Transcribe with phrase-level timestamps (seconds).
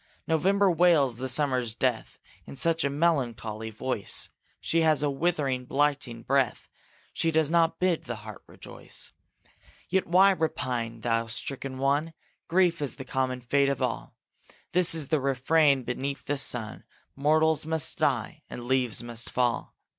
[0.25, 2.17] November wails the summer's death
[2.47, 6.71] In such a melancholy voice, She has a withering, blighting breath;
[7.13, 9.11] She does not bid the heart rejoice.
[9.89, 12.13] Yet why repine, thou stricken one?
[12.47, 14.15] Grief is the common fate of all.
[14.71, 16.83] This the refrain beneath the sun:
[17.15, 19.75] Mortals must die, and leaves must fall.